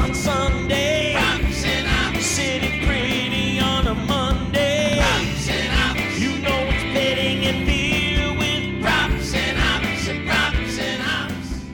[0.00, 1.14] on Sunday.
[1.14, 1.90] Props and.
[2.20, 4.98] Sitting pretty on a Monday.
[4.98, 6.18] Props and ops.
[6.18, 11.64] You know it's pitting and beer with Props and ops and props and ops.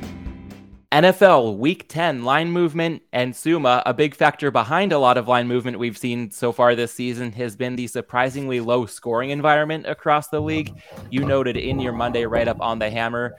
[0.92, 5.48] NFL Week 10 line movement and Sommer, a big factor behind a lot of line
[5.48, 10.29] movement we've seen so far this season, has been the surprisingly low scoring environment across
[10.29, 10.73] the league.
[11.10, 13.37] You noted in your Monday write up on the hammer.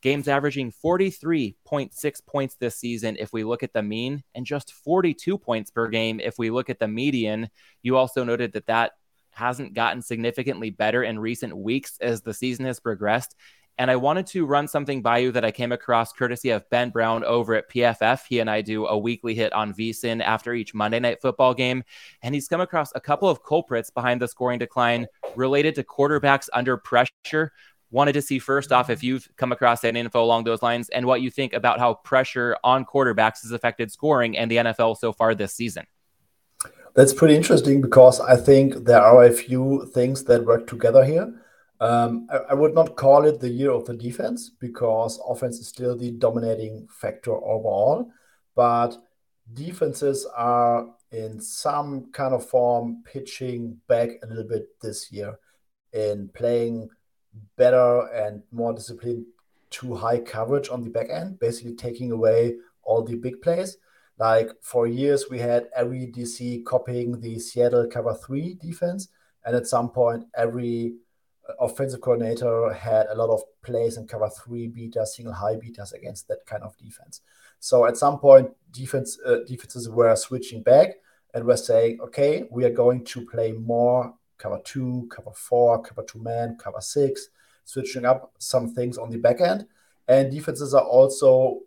[0.00, 5.38] Games averaging 43.6 points this season if we look at the mean, and just 42
[5.38, 7.48] points per game if we look at the median.
[7.82, 8.92] You also noted that that
[9.32, 13.34] hasn't gotten significantly better in recent weeks as the season has progressed.
[13.80, 16.90] And I wanted to run something by you that I came across courtesy of Ben
[16.90, 18.22] Brown over at PFF.
[18.28, 21.84] He and I do a weekly hit on VSIN after each Monday night football game.
[22.22, 26.48] And he's come across a couple of culprits behind the scoring decline related to quarterbacks
[26.52, 27.52] under pressure.
[27.90, 31.06] Wanted to see first off if you've come across any info along those lines and
[31.06, 35.12] what you think about how pressure on quarterbacks has affected scoring and the NFL so
[35.12, 35.86] far this season.
[36.94, 41.32] That's pretty interesting because I think there are a few things that work together here.
[41.80, 45.68] Um, I, I, would not call it the year of the defense because offense is
[45.68, 48.10] still the dominating factor overall,
[48.56, 48.96] but
[49.54, 55.38] defenses are in some kind of form pitching back a little bit this year
[55.92, 56.88] in playing
[57.56, 59.26] better and more disciplined
[59.70, 63.76] to high coverage on the back end, basically taking away all the big plays.
[64.18, 69.08] Like for years, we had every DC copying the Seattle cover three defense.
[69.44, 70.94] And at some point, every
[71.60, 76.28] offensive coordinator had a lot of plays and cover three beaters, single high beaters against
[76.28, 77.20] that kind of defense.
[77.60, 80.96] So at some point, defense uh, defenses were switching back
[81.34, 86.02] and were saying, okay, we are going to play more cover two, cover four, cover
[86.02, 87.28] two man, cover six,
[87.64, 89.66] switching up some things on the back end.
[90.06, 91.60] And defenses are also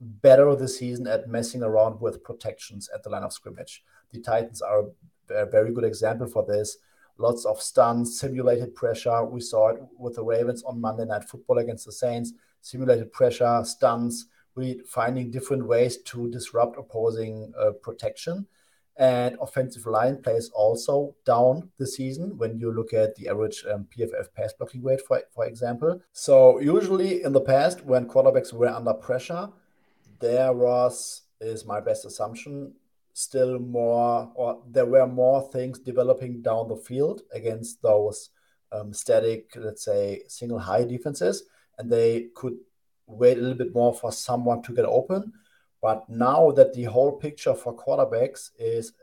[0.00, 3.84] better this season at messing around with protections at the line of scrimmage.
[4.12, 4.84] The Titans are
[5.30, 6.78] a very good example for this
[7.18, 9.24] lots of stuns, simulated pressure.
[9.24, 12.32] We saw it with the Ravens on Monday Night Football against the Saints.
[12.60, 18.46] Simulated pressure, stuns, we finding different ways to disrupt opposing uh, protection.
[18.96, 23.88] And offensive line plays also down the season when you look at the average um,
[23.96, 26.00] PFF pass blocking rate, for, for example.
[26.12, 29.48] So, usually in the past, when quarterbacks were under pressure,
[30.20, 32.72] there was, is my best assumption,
[33.14, 38.30] still more, or there were more things developing down the field against those
[38.70, 41.44] um, static, let's say, single high defenses,
[41.78, 42.54] and they could
[43.06, 45.32] wait a little bit more for someone to get open.
[45.84, 48.94] But now that the whole picture for quarterbacks is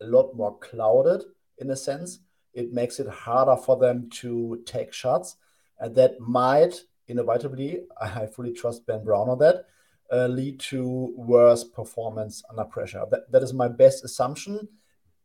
[0.00, 1.24] a lot more clouded
[1.58, 2.20] in a sense,
[2.54, 5.34] it makes it harder for them to take shots.
[5.80, 9.64] And that might inevitably, I fully trust Ben Brown on that,
[10.12, 13.02] uh, lead to worse performance under pressure.
[13.10, 14.68] That, that is my best assumption,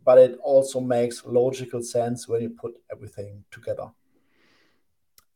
[0.03, 3.91] but it also makes logical sense when you put everything together.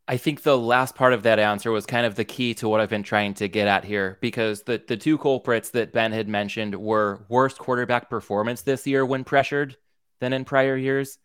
[0.10, 2.80] I think the last part of that answer was kind of the key to what
[2.80, 6.30] I've been trying to get at here because the, the two culprits that Ben had
[6.30, 9.76] mentioned were worst quarterback performance this year when pressured
[10.22, 11.18] than in prior years,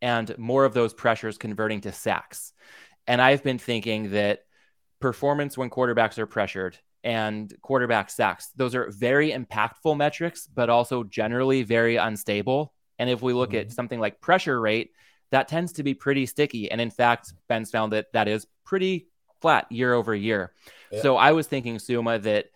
[0.00, 2.52] and more of those pressures converting to sacks.
[3.06, 4.44] And I've been thinking that
[5.00, 8.50] performance when quarterbacks are pressured and quarterback sacks.
[8.54, 12.72] Those are very impactful metrics, but also generally very unstable.
[12.98, 13.68] And if we look mm-hmm.
[13.68, 14.90] at something like pressure rate,
[15.30, 16.70] that tends to be pretty sticky.
[16.70, 19.08] And in fact, Ben's found that that is pretty
[19.40, 20.52] flat year over year.
[20.90, 21.02] Yeah.
[21.02, 22.46] So I was thinking, Sommer, that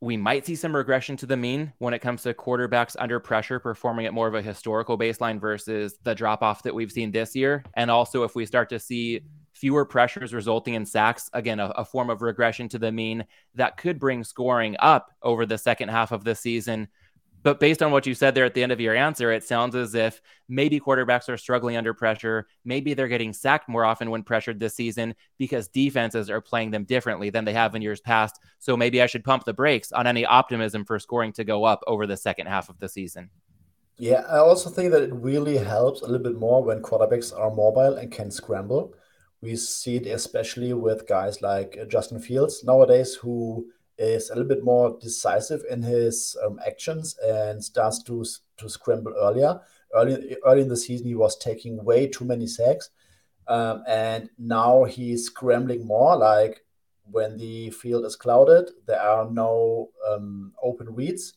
[0.00, 3.58] we might see some regression to the mean when it comes to quarterbacks under pressure
[3.58, 7.34] performing at more of a historical baseline versus the drop off that we've seen this
[7.34, 7.64] year.
[7.74, 9.22] And also, if we start to see
[9.56, 11.30] fewer pressures resulting in sacks.
[11.32, 13.24] Again, a, a, form of regression to the mean
[13.54, 16.88] that could bring scoring up over the second half of the season.
[17.46, 19.76] But based on what you said there at the end of your answer, it sounds
[19.76, 22.48] as if maybe quarterbacks are struggling under pressure.
[22.64, 26.82] Maybe they're getting sacked more often when pressured this season because defenses are playing them
[26.82, 28.40] differently than they have in years past.
[28.58, 31.84] So maybe I should pump the brakes on any optimism for scoring to go up
[31.86, 33.30] over the second half of the season.
[33.96, 37.54] Yeah, I also think that it really helps a little bit more when quarterbacks are
[37.54, 38.92] mobile and can scramble
[39.40, 43.66] we see it especially with guys like uh, Justin Fields nowadays, who
[43.98, 48.24] is a little bit more decisive in his um, actions and starts to
[48.58, 49.60] to scramble earlier.
[49.94, 52.90] Early early in the season, he was taking way too many sacks,
[53.48, 56.16] um, and now he's scrambling more.
[56.16, 56.64] Like
[57.10, 61.34] when the field is clouded, there are no um, open reads.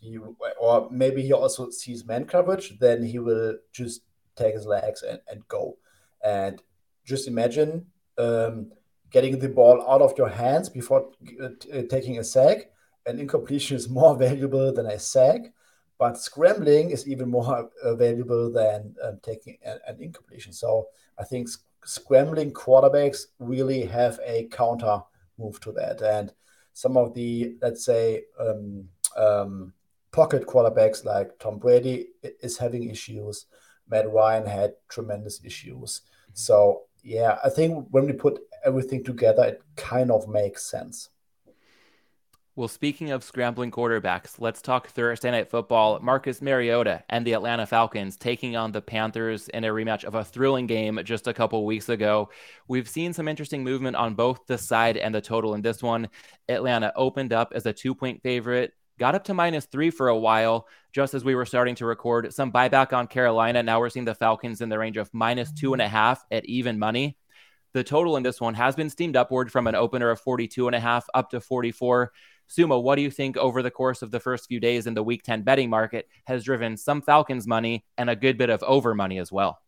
[0.00, 0.18] He
[0.58, 2.78] or maybe he also sees man coverage.
[2.78, 4.02] Then he will just
[4.36, 5.76] take his legs and, and go.
[6.24, 6.62] And
[7.04, 7.86] just imagine
[8.18, 8.72] um,
[9.10, 11.10] getting the ball out of your hands before
[11.42, 12.70] uh, taking a sack
[13.06, 15.52] an incompletion is more valuable than a sack,
[15.98, 20.52] but scrambling is even more uh, valuable than um, taking an, an, incompletion.
[20.52, 20.86] So
[21.18, 25.02] I think sc- scrambling quarterbacks really have a counter
[25.38, 26.00] move to that.
[26.00, 26.32] And
[26.72, 29.72] some of the, let's say, um, um,
[30.12, 33.46] pocket quarterbacks like Tom Brady is having issues.
[33.88, 36.02] Matt Ryan had tremendous issues.
[36.32, 41.10] So yeah, I think when we put everything together, it kind of makes sense.
[42.56, 46.00] Well, speaking of scrambling quarterbacks, let's talk Thursday Night Football.
[46.00, 50.24] Marcus Mariota and the Atlanta Falcons taking on the Panthers in a rematch of a
[50.24, 52.28] thrilling game just a couple weeks ago.
[52.68, 56.08] We've seen some interesting movement on both the side and the total in this one.
[56.48, 60.18] Atlanta opened up as a two point favorite, got up to minus three for a
[60.18, 62.34] while, just as we were starting to record.
[62.34, 63.62] Some buyback on Carolina.
[63.62, 66.44] Now we're seeing the Falcons in the range of minus two and a half at
[66.44, 67.16] even money.
[67.72, 70.74] The total in this one has been steamed upward from an opener of 42 and
[70.74, 72.12] a half up to 44.
[72.48, 75.04] Sommer, what do you think over the course of the first few days in the
[75.04, 78.92] week 10 betting market has driven some Falcons money and a good bit of over
[78.92, 79.60] money as well?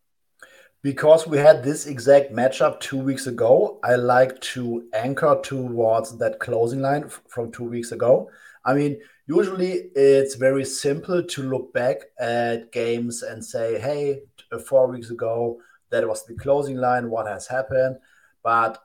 [0.83, 6.41] Because we had this exact matchup two weeks ago, I like to anchor towards that
[6.41, 8.29] closing line from two weeks ago.
[8.65, 14.23] I mean, usually it's very simple to look back at games and say, hey,
[14.67, 15.61] four weeks ago,
[15.93, 17.99] that was the closing line, what has happened.
[18.43, 18.83] But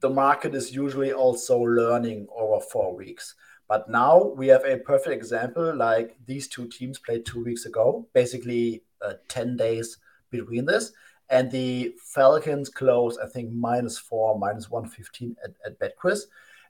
[0.00, 3.34] the market is usually also learning over four weeks.
[3.68, 8.08] But now we have a perfect example like these two teams played two weeks ago,
[8.14, 9.98] basically uh, 10 days
[10.30, 10.92] between this.
[11.30, 16.22] And the Falcons closed, I think, minus four, minus 115 at, at BetCris.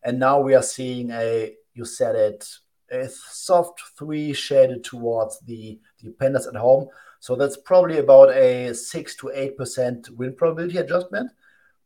[0.03, 2.49] And now we are seeing a, you said it,
[2.91, 6.89] a soft three shaded towards the, the Panthers at home.
[7.21, 11.31] So that's probably about a six to 8% win probability adjustment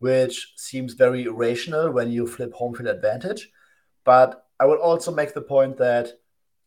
[0.02, 3.52] which seems very rational when you flip home field advantage.
[4.02, 6.08] But I would also make the point that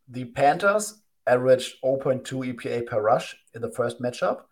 [0.07, 4.43] the Panthers averaged 0.2 EPA per rush in the first matchup,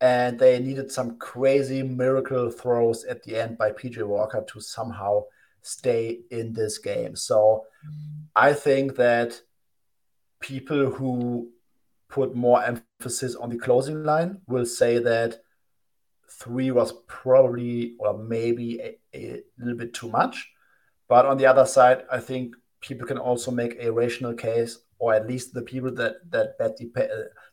[0.00, 5.24] and they needed some crazy miracle throws at the end by PJ Walker to somehow
[5.62, 7.16] stay in this game.
[7.16, 7.64] So
[8.36, 9.40] I think that
[10.38, 11.50] people who
[12.08, 15.38] put more emphasis on the closing line We'll say that
[16.30, 20.50] three was probably or maybe a, a, little bit too much.
[21.08, 25.14] But on the other side, I think people can also make a rational case, or
[25.14, 26.90] at least the people that that bet the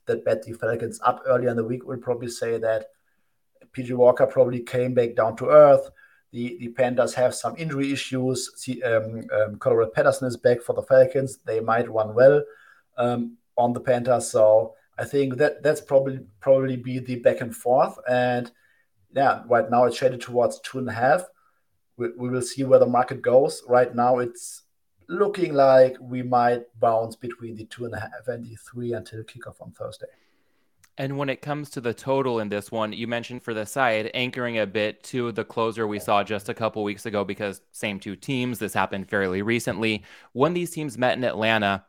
[0.06, 2.88] that bet the Falcons up earlier in the week will probably say that
[3.72, 5.90] PJ Walker probably came back down to earth.
[6.31, 8.51] The the Panthers have some injury issues.
[8.58, 11.40] See, um, um, Cordarrelle Patterson is back for the Falcons.
[11.46, 12.44] They might run well
[12.98, 14.30] um, on the Panthers.
[14.30, 18.52] So I think that that's probably probably be the back and forth and
[19.16, 21.24] yeah, right now it's shaded towards two and a half.
[21.98, 23.63] We, we will see where the market goes.
[23.68, 24.63] Right now, it's
[25.07, 29.24] looking like we might bounce between the two and a half and the three until
[29.24, 30.08] kickoff on Thursday.
[30.98, 34.12] And when it comes to the total in this one, you mentioned for the side
[34.13, 38.00] anchoring a bit to the closer we saw just a couple weeks ago because same
[38.00, 38.60] two teams.
[38.60, 40.04] This happened fairly recently.
[40.31, 41.86] When these teams met in Atlanta,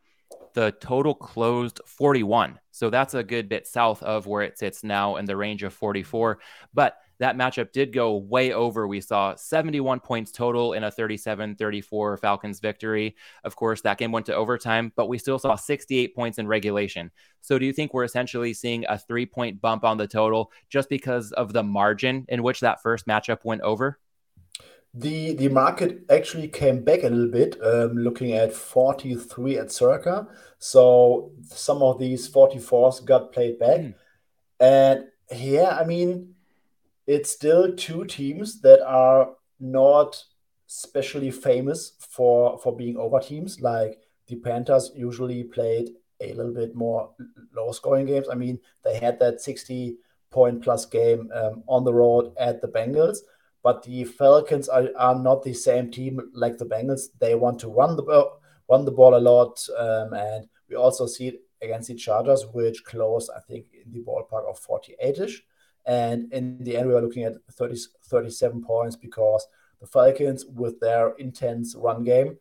[0.57, 2.59] the total closed 41.
[2.71, 5.75] So that's a good bit south of where it sits now in the range of
[5.75, 6.39] 44.
[6.73, 8.89] But that matchup did go way over.
[8.89, 13.17] We saw 71 points total in a 37 34 Falcons victory.
[13.45, 17.11] Of course, that game went to overtime, but we still saw 68 points in regulation.
[17.43, 20.89] So, do you think we're essentially seeing a three point bump on the total just
[20.89, 23.99] because of the margin in which that first matchup went over?
[24.99, 30.27] The, the market actually came back a little bit, um, looking at 43 at Circa.
[30.59, 33.81] So some of these 44s got played back.
[33.81, 33.95] Mm.
[34.59, 36.35] And yeah, I mean,
[37.07, 40.25] it's still two teams that are not
[40.69, 43.61] especially famous for for being over teams.
[43.61, 47.11] Like the Panthers usually played a little bit more
[47.55, 48.29] low scoring games.
[48.31, 49.97] I mean, they had that 60
[50.31, 53.19] point plus game um, on the road at the Bengals,
[53.67, 57.09] but the Falcons are, are not the same team like the Bengals.
[57.19, 61.05] They want to run the ball, run the ball a lot, um, and we also
[61.09, 65.43] see it against the Chargers, which closed, I think, in the ballpark of 48 ish.
[65.85, 69.45] And in the end, we are looking at 30, 37 points because
[69.81, 72.39] the Falcons, with their intense run game,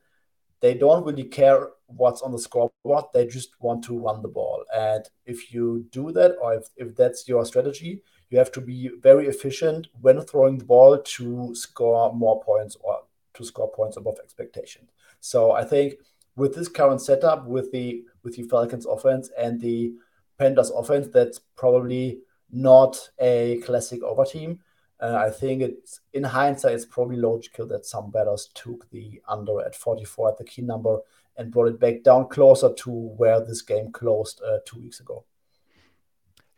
[0.62, 3.06] they don't really care what's on the scoreboard.
[3.16, 4.64] They just want to run the ball.
[4.76, 8.90] And if you do that, or if, if that's your strategy, you have to be
[9.02, 13.02] very efficient when throwing the ball to score more points or
[13.34, 14.88] to score points above expectation.
[15.20, 15.96] So I think
[16.36, 19.94] with this current setup, with the with the Falcons offense and the
[20.38, 22.20] Panthers offense, that's probably
[22.52, 24.60] not a classic over team.
[25.00, 29.62] Uh, I think it's in hindsight, it's probably logical that some bettors took the under
[29.62, 31.00] at 44 at the key number
[31.38, 35.26] and brought it back down closer to where this game closed uh, two weeks ago.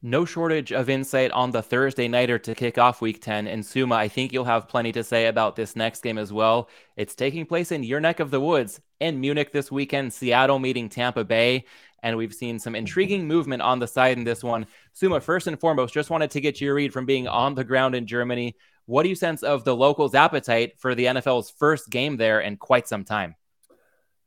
[0.03, 3.47] No shortage of insight on the Thursday nighter to kick off week 10.
[3.47, 6.69] And Sommer, I think you'll have plenty to say about this next game as well.
[6.95, 10.87] It's taking place in your neck of the woods in Munich this weekend, Seattle meeting
[10.87, 11.65] Tampa Bay.
[12.03, 14.67] And we've seen some intriguing movement on the side in this one.
[14.93, 17.95] Sommer, first and foremost, just wanted to get your read from being on the ground
[17.95, 18.55] in Germany.
[18.85, 22.57] What do you sense of the locals' appetite for the NFL's first game there in
[22.57, 23.35] quite some time?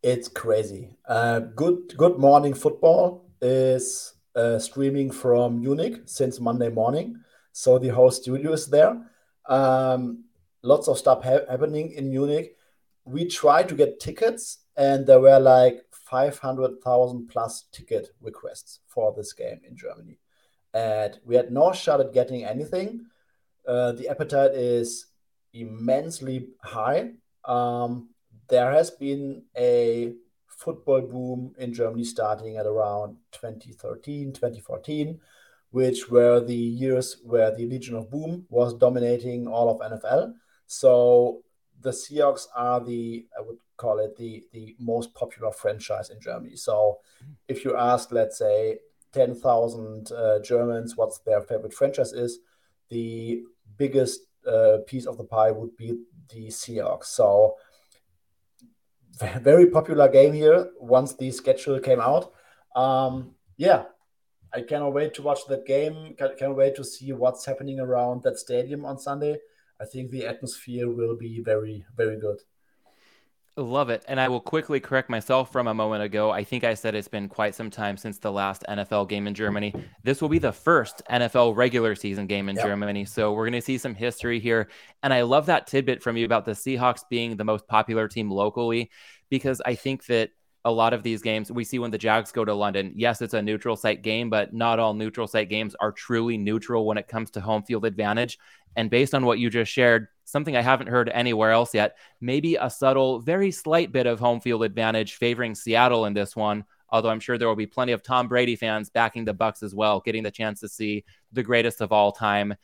[0.02, 0.96] It's crazy.
[1.06, 7.16] Uh, good Good Morning Football is uh, streaming from Munich since Monday morning.
[7.52, 9.00] So the whole studio is there.
[9.48, 10.24] Um,
[10.62, 12.56] lots of stuff ha- happening in Munich.
[13.04, 19.32] We tried to get tickets, and there were like 500,000 plus ticket requests for this
[19.32, 20.18] game in Germany.
[20.72, 23.06] And we had no shot at getting anything.
[23.66, 25.06] Uh, the appetite is
[25.52, 27.12] immensely high.
[27.44, 28.10] Um,
[28.48, 30.12] there has been a
[30.60, 35.18] football boom in Germany starting at around 2013, 2014,
[35.70, 40.34] which were the years where the Legion of Boom was dominating all of NFL.
[40.66, 41.42] So
[41.80, 46.56] the Seahawks are the, I would call it the, the most popular franchise in Germany.
[46.56, 46.98] So
[47.48, 48.78] if you ask, let's say,
[49.12, 52.38] 10,000 uh, Germans what's their favorite franchise is,
[52.90, 53.42] the
[53.78, 57.06] biggest uh, piece of the pie would be the Seahawks.
[57.06, 57.56] So
[59.40, 62.32] very popular game here once the schedule came out.
[62.74, 63.84] Um, yeah,
[64.52, 66.14] I cannot wait to watch that game.
[66.16, 69.38] Can, cannot wait to see what's happening around that stadium on Sunday.
[69.80, 72.38] I think the atmosphere will be very, very good.
[73.60, 74.02] Love it.
[74.08, 76.30] And I will quickly correct myself from a moment ago.
[76.30, 79.34] I think I said it's been quite some time since the last NFL game in
[79.34, 79.74] Germany.
[80.02, 82.64] This will be the first NFL regular season game in yep.
[82.64, 83.04] Germany.
[83.04, 84.68] So we're going to see some history here.
[85.02, 88.30] And I love that tidbit from you about the Seahawks being the most popular team
[88.30, 88.90] locally,
[89.28, 90.30] because I think that
[90.64, 92.92] a lot of these games we see when the Jags go to London.
[92.94, 96.86] Yes, it's a neutral site game, but not all neutral site games are truly neutral
[96.86, 98.38] when it comes to home field advantage.
[98.76, 102.56] And based on what you just shared, something I haven't heard anywhere else yet, maybe
[102.56, 106.64] a subtle, very slight bit of home field advantage favoring Seattle in this one.
[106.90, 109.74] Although I'm sure there will be plenty of Tom Brady fans backing the Bucs as
[109.74, 112.54] well, getting the chance to see the greatest of all time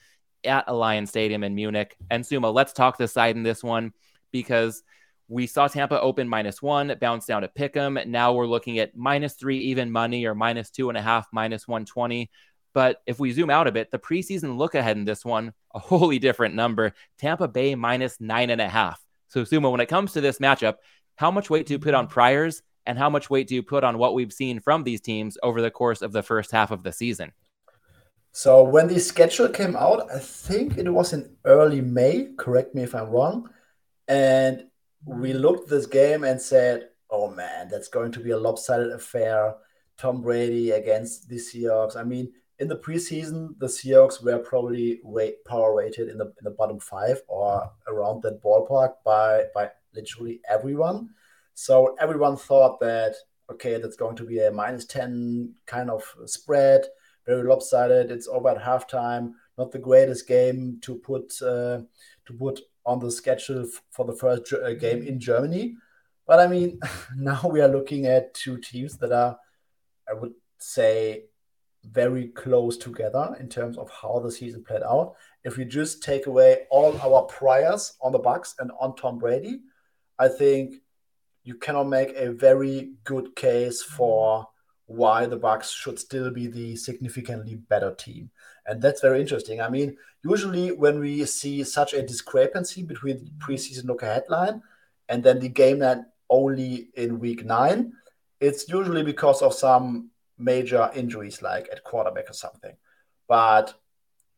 [0.45, 1.97] at Allianz Stadium in Munich.
[2.11, 3.93] And Sommer, let's talk the side in this one
[4.33, 4.83] because
[5.29, 7.99] we saw Tampa open minus one, bounce down to pick them.
[8.07, 11.67] Now we're looking at minus three even money or minus two and a half, minus
[11.67, 12.31] 120.
[12.73, 15.79] But if we zoom out a bit, the preseason look ahead in this one, a
[15.79, 16.93] wholly different number.
[17.19, 19.03] Tampa Bay minus nine and a half.
[19.29, 20.75] So, Sommer, when it comes to this matchup,
[21.17, 23.83] how much weight do you put on priors and how much weight do you put
[23.83, 26.83] on what we've seen from these teams over the course of the first half of
[26.83, 27.33] the season?
[28.33, 32.83] So, when the schedule came out, I think it was in early May, correct me
[32.83, 33.51] if I'm wrong.
[34.07, 34.65] And
[35.05, 39.55] we looked this game and said, oh man, that's going to be a lopsided affair.
[39.97, 41.97] Tom Brady against the Seahawks.
[41.97, 46.45] I mean, in the preseason, the Seahawks were probably weight power weighted in the in
[46.45, 51.11] the bottom five or around that ballpark by by literally everyone.
[51.55, 53.15] So everyone thought that
[53.51, 56.85] okay, that's going to be a minus ten kind of spread,
[57.27, 58.11] very lopsided.
[58.11, 59.35] It's over at halftime.
[59.59, 61.81] Not the greatest game to put uh,
[62.27, 65.77] to put on the schedule for the first uh, game in Germany.
[66.27, 66.81] But I mean,
[67.17, 69.39] now we are looking at two teams that are,
[70.09, 71.25] I would say,
[71.85, 75.15] very close together in terms of how the season played out.
[75.45, 79.61] If we just take away all our priors on the Bucs and on Tom Brady,
[80.19, 80.77] I think
[81.45, 84.49] you cannot make a very good case for
[84.87, 88.31] why the Bucs should still be the significantly better team.
[88.67, 89.61] And that's very interesting.
[89.61, 94.63] I mean, usually when we see such a discrepancy between the preseason look ahead line
[95.09, 97.93] and then the game line only in week nine,
[98.41, 102.77] it's usually because of some major injuries, like at quarterback or something.
[103.29, 103.75] But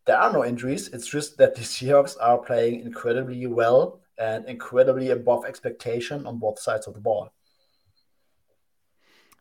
[0.07, 0.89] there are no injuries.
[0.89, 6.59] It's just that the Seahawks are playing incredibly well and incredibly above expectation on both
[6.59, 7.33] sides of the ball.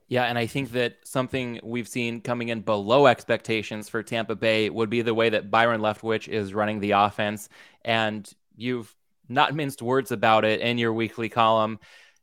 [0.10, 4.70] Yeah, and I think that something we've seen coming in below expectations for Tampa Bay
[4.70, 7.50] would be the way that Byron Leftwich is running the offense.
[7.84, 8.96] And you've
[9.28, 11.80] not minced words about it in your weekly column.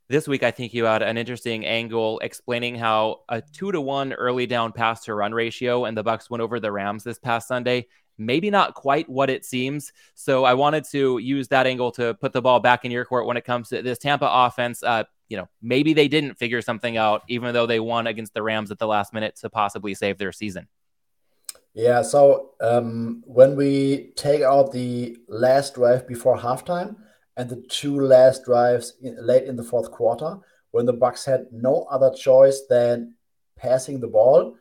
[0.09, 4.15] This week, I think you had an interesting angle explaining how a two to one
[4.15, 7.49] early down pass to run ratio and the Bucs went over the Rams this past
[7.49, 7.87] Sunday.
[8.17, 9.93] Maybe not quite what it seems.
[10.15, 13.27] So I wanted to use that angle to put the ball back in your court
[13.27, 14.83] when it comes to this Tampa offense.
[14.83, 18.43] Uh, you know, maybe they didn't figure something out, even though they won against the
[18.43, 20.69] Rams at the last minute to possibly save their season.
[21.75, 22.03] Yeah.
[22.03, 26.97] So um, when we take out the last drive before halftime
[27.37, 30.39] and the two last drives in, late in the fourth quarter,
[30.71, 33.15] when the Bucs had no other choice than
[33.57, 34.57] passing the ball,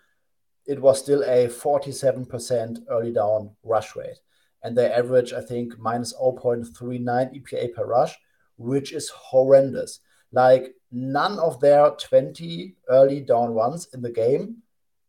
[0.66, 4.20] it was still a 47% early down rush rate.
[4.64, 8.16] And they average, I think, minus 0.39 EPA per rush,
[8.58, 10.00] which is horrendous.
[10.34, 14.58] Like none of their 20 early down runs in the game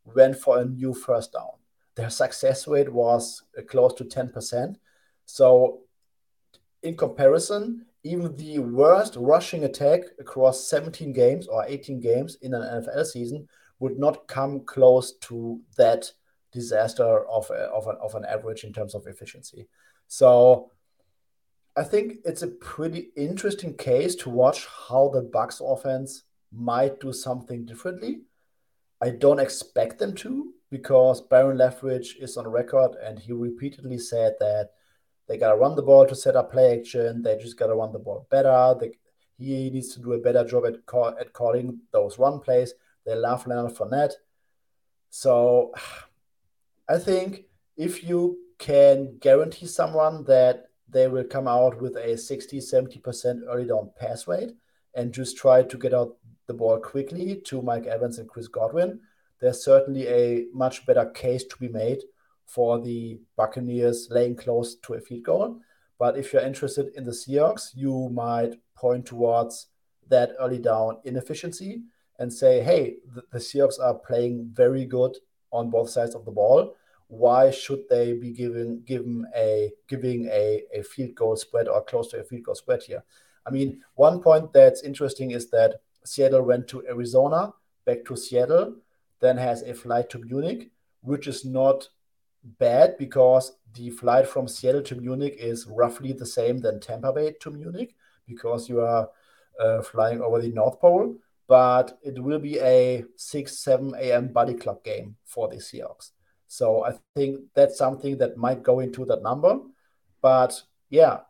[0.05, 1.59] went for a new first down.
[1.97, 4.77] Their success rate was uh, close to 10%.
[5.27, 5.81] So,
[6.83, 12.63] in comparison, even the worst rushing attack across 17 games or 18 games in an
[12.63, 16.13] NFL season would not come close to that
[16.53, 19.67] disaster of, a, of, an, of an average in terms of efficiency.
[20.07, 20.71] So,
[21.77, 27.13] I think it's a pretty interesting case to watch how the Bucs offense might do
[27.13, 28.21] something differently.
[29.01, 34.35] I don't expect them to because Byron Leftwich is on record and he repeatedly said
[34.39, 34.71] that
[35.27, 37.23] they gotta run the ball to set up play action.
[37.23, 38.77] They just gotta run the ball better.
[38.79, 38.93] They,
[39.37, 42.75] he needs to do a better job at call, at calling those run plays.
[43.05, 44.13] They love Leonard Fournette.
[45.11, 45.73] So
[46.89, 52.59] I think if you can guarantee someone that they will come out with a 60
[52.61, 54.53] 70% early down pass rate
[54.95, 59.01] and just try to get out the ball quickly to Mike Evans and Chris Godwin,
[59.41, 62.03] there's certainly a much better case to be made
[62.47, 65.61] for the Buccaneers laying close to a field goal.
[65.99, 69.67] But if you're interested in the Seahawks, you might point towards
[70.09, 71.83] that early down inefficiency
[72.19, 75.17] and say, hey, the, the Seahawks are playing very good
[75.51, 76.75] on both sides of the ball
[77.09, 82.09] why should they be given given a giving a, a field goal spread or close
[82.09, 83.05] to a field goal spread here?
[83.47, 87.53] I mean, one point that's interesting is that Seattle went to Arizona,
[87.85, 88.77] back to Seattle,
[89.21, 90.71] then has a flight to Munich,
[91.03, 91.89] which is not
[92.59, 97.35] bad because the flight from Seattle to Munich is roughly the same than Tampa Bay
[97.41, 97.95] to Munich
[98.27, 99.09] because you are
[99.61, 101.17] uh, flying over the North Pole.
[101.47, 104.29] But it will be a 6 7 a.m.
[104.29, 106.11] buddy clock game for the Seahawks.
[106.47, 109.59] So I think that's something that might go into that number.
[110.21, 111.21] But yeah,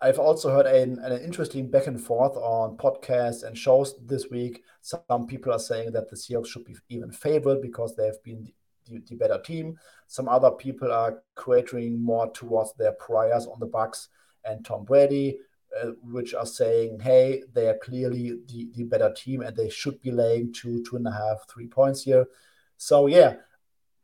[0.00, 4.62] I've also heard an, an interesting back and forth on podcasts and shows this week.
[4.82, 8.52] Some people are saying that the Seahawks should be even favored because they have been
[8.86, 9.78] the, the better team.
[10.06, 14.08] Some other people are catering more towards their priors on the Bucs
[14.44, 15.38] and Tom Brady,
[15.82, 20.00] uh, which are saying, hey, they are clearly the, the better team and they should
[20.02, 22.26] be laying two, two and a half, three points here.
[22.76, 23.36] So yeah,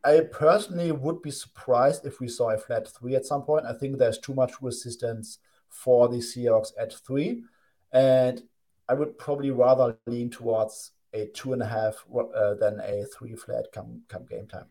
[0.05, 3.67] I personally would be surprised if we saw a flat three at some point.
[3.67, 5.39] I think there's too much resistance
[5.69, 7.45] for the Seahawks at three,
[7.93, 8.43] and
[8.89, 13.37] I would probably rather lean towards a two and a half uh, than a three
[13.37, 14.67] flat come come game time.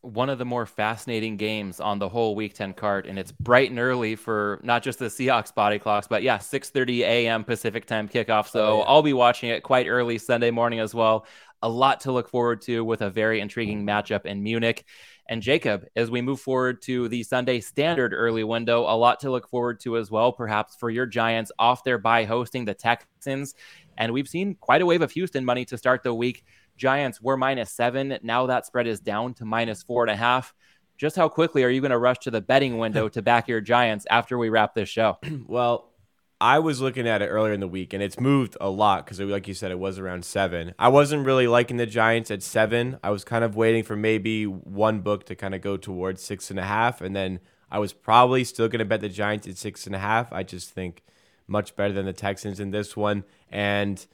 [0.00, 3.70] One of the more fascinating games on the whole Week 10 card, and it's bright
[3.70, 7.44] and early for not just the Seahawks body clocks, but yeah, 6:30 a.m.
[7.44, 8.48] Pacific time kickoff.
[8.48, 8.84] So oh, yeah.
[8.88, 11.26] I'll be watching it quite early Sunday morning as well
[11.62, 14.84] a lot to look forward to with a very intriguing matchup in Munich.
[15.28, 19.30] And Jacob, as we move forward to the Sunday standard early window, a lot to
[19.30, 23.54] look forward to as well, perhaps for your Giants off their bye hosting the Texans.
[23.96, 26.44] And we've seen quite a wave of Houston money to start the week.
[26.76, 28.18] Giants were minus seven.
[28.22, 30.52] Now that spread is down to minus four and a half.
[30.98, 33.60] Just how quickly are you going to rush to the betting window to back your
[33.60, 35.18] Giants after we wrap this show?
[35.46, 35.91] well,
[36.42, 39.20] I was looking at it earlier in the week, and it's moved a lot because,
[39.20, 40.74] like you said, it was around seven.
[40.76, 42.98] I wasn't really liking the Giants at seven.
[43.04, 46.50] I was kind of waiting for maybe one book to kind of go towards six
[46.50, 47.38] and a half, and then
[47.70, 50.32] I was probably still going to bet the Giants at six and a half.
[50.32, 51.04] I just think
[51.46, 54.04] much better than the Texans in this one, and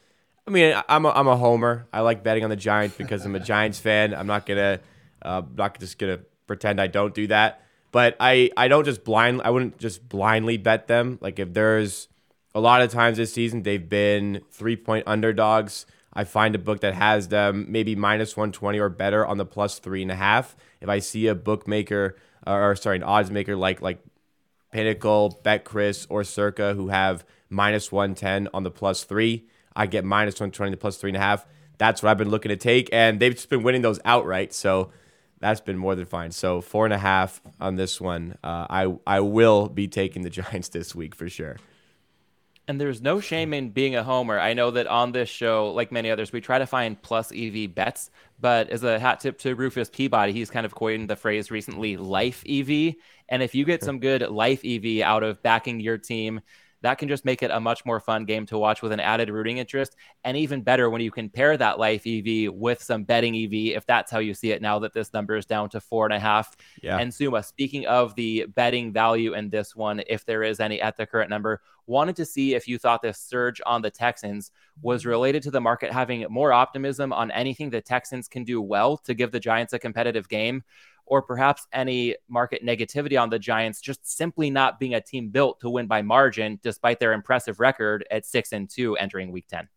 [0.46, 1.88] I mean, I'm a, I'm a homer.
[1.94, 4.12] I like betting on the Giants because I'm a Giants fan.
[4.12, 4.80] I'm not gonna,
[5.22, 7.62] uh, not just gonna pretend I don't do that.
[7.90, 9.40] But I, I don't just blind.
[9.46, 11.18] I wouldn't just blindly bet them.
[11.22, 12.08] Like if there's
[12.54, 15.86] a lot of times this season they've been three point underdogs.
[16.12, 19.78] I find a book that has them maybe minus 120 or better on the plus
[19.78, 20.56] three and a half.
[20.80, 24.00] If I see a bookmaker or sorry, an odds maker like like
[24.70, 30.34] Pinnacle, BetCris, or Circa who have minus 110 on the plus three, I get minus
[30.34, 31.46] 120 to plus three and a half.
[31.78, 34.52] That's what I've been looking to take, and they've just been winning those outright.
[34.52, 34.90] So
[35.38, 36.32] that's been more than fine.
[36.32, 38.36] So four and a half on this one.
[38.42, 41.56] Uh, I I will be taking the Giants this week for sure.
[42.68, 44.38] And there's no shame in being a homer.
[44.38, 47.74] I know that on this show, like many others, we try to find plus EV
[47.74, 48.10] bets.
[48.38, 51.96] But as a hat tip to Rufus Peabody, he's kind of coined the phrase recently
[51.96, 52.96] life EV.
[53.30, 56.42] And if you get some good life EV out of backing your team,
[56.82, 59.30] that can just make it a much more fun game to watch with an added
[59.30, 59.96] rooting interest.
[60.24, 63.86] And even better when you can pair that life EV with some betting EV, if
[63.86, 66.20] that's how you see it now that this number is down to four and a
[66.20, 66.56] half.
[66.82, 66.98] Yeah.
[66.98, 70.96] And Sommer, speaking of the betting value in this one, if there is any at
[70.96, 75.06] the current number, wanted to see if you thought this surge on the Texans was
[75.06, 79.14] related to the market having more optimism on anything the Texans can do well to
[79.14, 80.62] give the Giants a competitive game,
[81.08, 85.60] or perhaps any market negativity on the Giants just simply not being a team built
[85.60, 89.68] to win by margin, despite their impressive record at six and two entering week 10.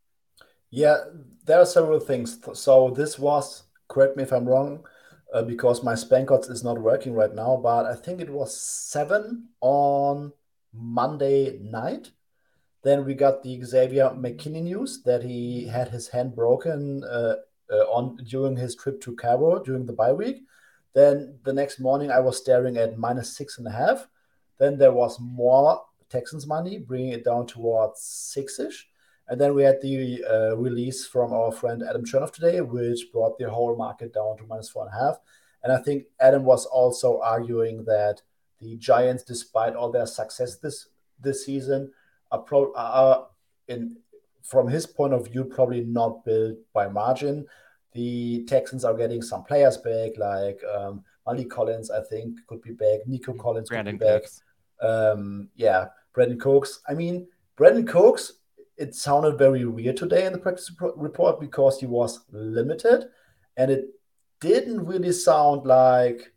[0.70, 0.98] Yeah,
[1.46, 2.38] there are several things.
[2.54, 4.86] So this was, correct me if I'm wrong,
[5.34, 9.50] uh, because my Spankots is not working right now, but I think it was seven
[9.62, 10.32] on
[10.74, 12.12] Monday night.
[12.84, 17.36] Then we got the Xavier McKinney news that he had his hand broken uh,
[17.72, 20.44] uh, on during his trip to Cabo during the bye week.
[20.94, 24.08] Then the next morning, I was staring at minus six and a half.
[24.58, 28.88] Then there was more Texans money, bringing it down towards six ish.
[29.28, 33.38] And then we had the uh, release from our friend Adam Chernoff today, which brought
[33.38, 35.20] the whole market down to minus four and a half.
[35.64, 38.22] And I think Adam was also arguing that
[38.60, 40.88] the Giants, despite all their success this
[41.20, 41.92] this season,
[42.32, 43.28] are, pro- are
[43.68, 43.98] in
[44.44, 47.48] from his point of view probably not built by margin.
[47.94, 52.72] The Texans are getting some players back, like um, Malik Collins, I think, could be
[52.72, 53.02] back.
[53.06, 54.22] Nico Collins Brandin could be back.
[54.22, 54.44] Cooks.
[54.82, 56.82] Um, yeah, Brandin Cooks.
[56.88, 57.28] I mean,
[57.58, 58.34] Brandin Cooks,
[58.78, 63.06] it sounded very weird today in the practice report because he was limited
[63.58, 63.86] and it
[64.40, 66.34] didn't really sound like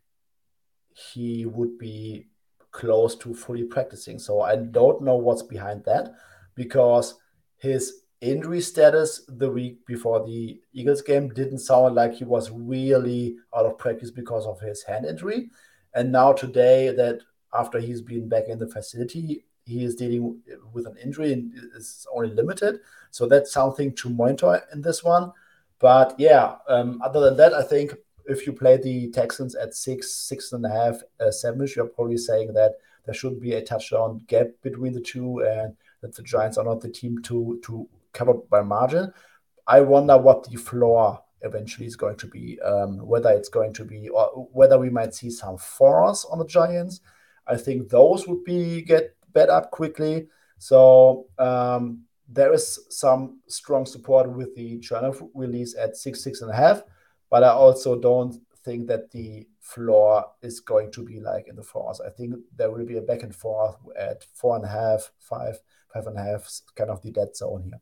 [0.92, 2.26] he would be
[2.70, 4.18] close to fully practicing.
[4.18, 6.12] So I don't know what's behind that
[6.54, 7.14] because
[7.56, 13.36] his injury status the week before the Eagles game didn't sound like he was really
[13.54, 15.50] out of practice because of his hand injury.
[15.94, 17.20] And now today that
[17.52, 20.40] after he's been back in the facility, he is dealing
[20.72, 22.80] with an injury and is only limited.
[23.10, 25.32] So that's something to monitor in this one.
[25.78, 27.94] But yeah, um, other than that, I think
[28.26, 32.16] if you play the Texans at six, six and a half, uh, seven, you're probably
[32.16, 32.72] saying that
[33.04, 36.80] there should be a touchdown gap between the two, and that the Giants are not
[36.80, 39.12] the team to to cover by margin.
[39.66, 43.84] I wonder what the floor eventually is going to be, um, whether it's going to
[43.84, 47.00] be, or whether we might see some fours on the Giants.
[47.46, 50.28] I think those would be get bet up quickly.
[50.58, 56.50] So um, there is some strong support with the Chernoff release at six, six and
[56.50, 56.82] a half
[57.34, 61.64] but I also don't think that the floor is going to be like in the
[61.64, 62.00] fours.
[62.00, 65.58] I think there will be a back and forth at four and a half, five,
[65.92, 67.80] five and a half, kind of the dead zone here.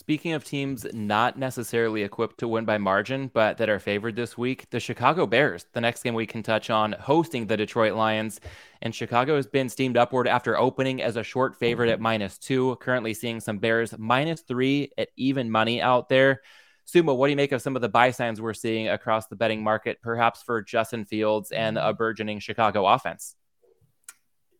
[0.00, 4.36] Speaking of teams not necessarily equipped to win by margin, but that are favored this
[4.36, 8.40] week, the Chicago Bears, the next game we can touch on, hosting the Detroit Lions.
[8.80, 12.76] And Chicago has been steamed upward after opening as a short favorite at minus two,
[12.76, 16.40] currently seeing some Bears minus three at even money out there.
[16.86, 19.36] Sommer, what do you make of some of the buy signs we're seeing across the
[19.36, 23.36] betting market, perhaps for Justin Fields and a burgeoning Chicago offense?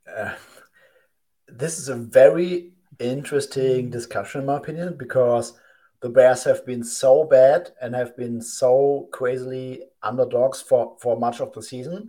[0.07, 0.35] Uh,
[1.49, 5.55] this is a very interesting discussion, in my opinion, because
[6.01, 11.41] the Bears have been so bad and have been so crazily underdogs for, for much
[11.41, 12.09] of the season.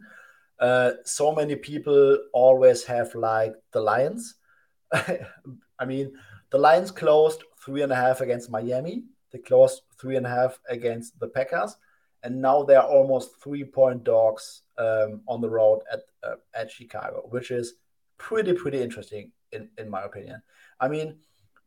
[0.59, 4.35] Uh, so many people always have like the Lions.
[4.93, 6.13] I mean,
[6.51, 9.03] the Lions closed three and a half against Miami.
[9.31, 11.75] They closed three and a half against the Packers,
[12.23, 16.69] and now they are almost three point dogs um, on the road at uh, at
[16.69, 17.75] Chicago, which is
[18.17, 20.41] pretty pretty interesting in in my opinion.
[20.81, 21.19] I mean,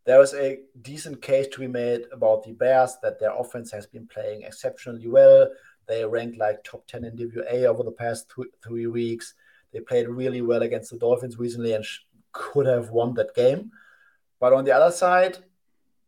[0.05, 3.87] there is a decent case to be made about the Bears that their offense has
[3.87, 5.49] been playing exceptionally well.
[5.87, 9.35] They ranked like top ten in DVOA over the past th- three weeks.
[9.73, 12.01] They played really well against the Dolphins recently and sh-
[12.33, 13.71] could have won that game.
[14.41, 15.39] But on the other side,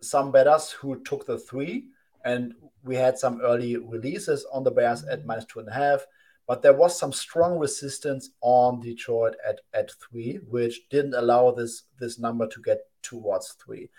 [0.00, 1.88] some betters who took the three,
[2.24, 6.06] and we had some early releases on the Bears at minus two and a half.
[6.46, 11.84] But there was some strong resistance on Detroit at, at three, which didn't allow this
[11.98, 13.90] this number to get towards three.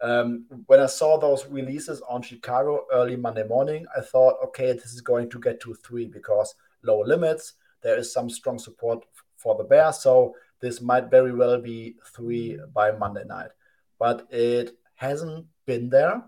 [0.00, 4.92] Um, when I saw those releases on Chicago early Monday morning, I thought, okay, this
[4.92, 7.54] is going to get to three because low limits.
[7.80, 9.04] There is some strong support
[9.36, 13.50] for the bear, so this might very well be three by Monday night.
[13.98, 16.22] But it hasn't been there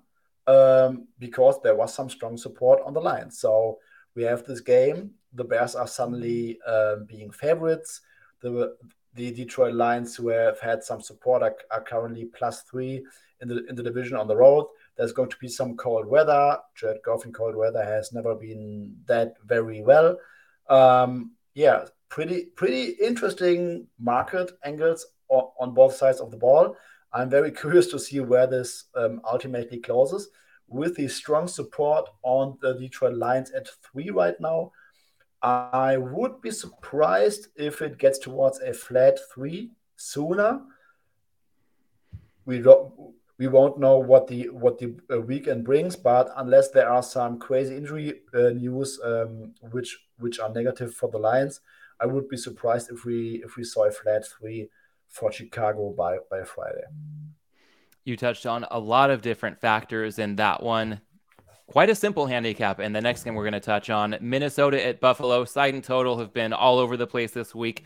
[0.46, 3.30] um, because there was some strong support on the line.
[3.30, 3.78] So
[4.14, 5.12] we have this game.
[5.36, 8.00] The Bears are suddenly uh, being favorites.
[8.40, 8.76] The
[9.14, 13.02] the Detroit Lions, who have had some support, are, are, currently plus three
[13.40, 14.66] in the in the division on the road.
[14.96, 16.58] There's going to be some cold weather.
[16.74, 20.18] Jared Goff in cold weather has never been that very well.
[20.68, 26.76] Um, yeah, pretty pretty interesting market angles on, both sides of the ball.
[27.12, 30.28] I'm very curious to see where this um, ultimately closes.
[30.68, 34.72] With the strong support on the Detroit Lions at three right now,
[35.42, 40.62] I would be surprised if it gets towards a flat three sooner.
[42.44, 42.92] We don't,
[43.38, 47.38] we won't know what the what the uh, weekend brings, but unless there are some
[47.38, 51.60] crazy injury uh, news um, which which are negative for the Lions,
[52.00, 54.70] I would be surprised if we if we saw a flat three
[55.08, 56.84] for Chicago by by Friday.
[58.04, 61.00] You touched on a lot of different factors in that one.
[61.68, 62.78] Quite a simple handicap.
[62.78, 65.44] And the next game we're going to touch on Minnesota at Buffalo.
[65.44, 67.84] Side and total have been all over the place this week,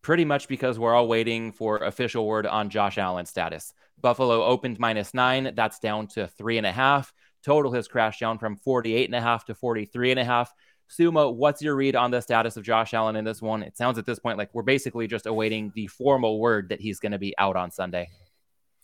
[0.00, 3.74] pretty much because we're all waiting for official word on Josh Allen's status.
[4.00, 5.52] Buffalo opened minus nine.
[5.54, 7.12] That's down to three and a half.
[7.44, 10.52] Total has crashed down from 48 and a half to 43 and a half.
[10.88, 13.62] Sommer, what's your read on the status of Josh Allen in this one?
[13.62, 16.98] It sounds at this point like we're basically just awaiting the formal word that he's
[16.98, 18.08] going to be out on Sunday.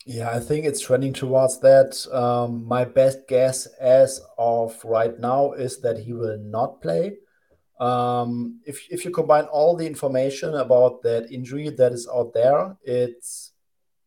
[0.06, 2.06] Yeah, I think it's trending towards that.
[2.12, 7.16] Um, my best guess as of right now is that he will not play.
[7.80, 12.76] Um, if, if you combine all the information about that injury that is out there,
[12.82, 13.52] it's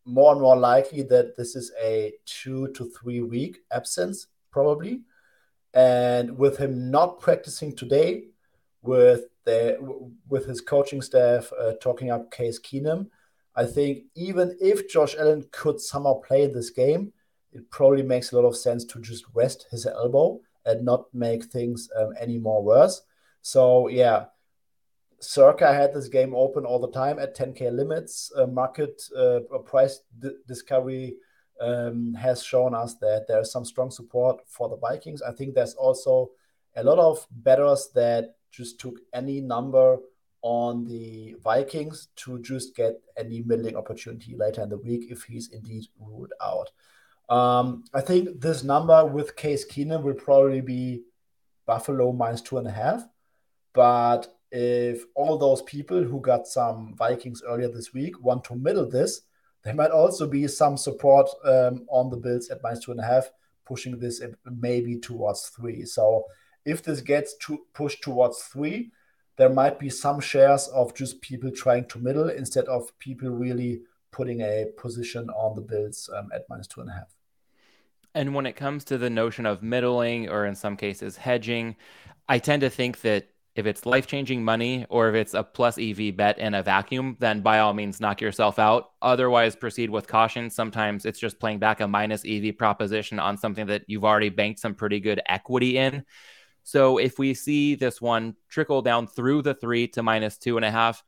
[0.05, 5.01] more and more likely that this is a two to three week absence, probably.
[5.73, 8.25] And with him not practicing today,
[8.83, 9.77] with the
[10.29, 13.07] with his coaching staff uh, talking up Case Keenum,
[13.58, 17.12] I think even if Josh Allen could somehow play this game,
[17.52, 21.46] it probably makes a lot of sense to just rest his elbow and not make
[21.46, 23.02] things um, any more worse.
[23.41, 24.26] So yeah,
[25.20, 28.32] Circa had this game open all the time at 10k limits.
[28.38, 30.02] Uh, market uh, price
[30.48, 31.15] discovery
[31.60, 35.24] um, has shown us that there's some strong support for the Vikings.
[35.24, 36.30] I think there's also
[36.76, 39.98] a lot of bettors that just took any number
[40.41, 45.50] on the Vikings to just get any middling opportunity later in the week if he's
[45.50, 46.69] indeed ruled out.
[47.30, 51.04] Um, I think this number with Case Keenum will probably be
[51.65, 53.04] Buffalo minus two and a half.
[53.73, 58.89] But if all those people who got some Vikings earlier this week want to middle
[58.89, 59.21] this,
[59.63, 63.06] there might also be some support um, on the Bills at minus two and a
[63.06, 63.30] half,
[63.65, 65.84] pushing this maybe towards three.
[65.84, 66.23] So
[66.63, 68.91] if this gets to pushed towards three,
[69.38, 73.82] there might be some shares of just people trying to middle instead of people really
[74.12, 77.15] putting a position on the Bills um, at minus two and a half.
[78.15, 81.76] And when it comes to the notion of middling or in some cases hedging,
[82.28, 85.78] I tend to think that if it's life changing money or if it's a plus
[85.78, 88.91] EV bet in a vacuum, then by all means knock yourself out.
[89.02, 90.50] Otherwise, proceed with caution.
[90.50, 94.60] Sometimes it's just playing back a minus EV proposition on something that you've already banked
[94.60, 96.06] some pretty good equity in.
[96.67, 100.65] So if we see this one trickle down through the three to minus two and
[100.65, 101.01] a half,